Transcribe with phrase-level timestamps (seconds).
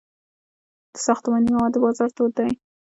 [0.93, 2.49] د ساختماني موادو بازار تود دی